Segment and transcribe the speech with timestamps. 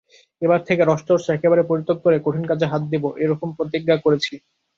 [0.41, 4.33] এবার থেকে রসচর্চা একেবারে পরিত্যাগ করে কঠিন কাজে হাত দেব, এইরকম প্রতিজ্ঞা করেছি।